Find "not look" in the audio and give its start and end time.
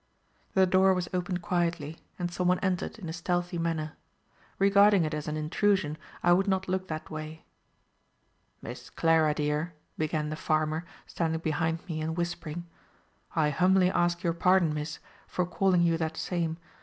6.47-6.87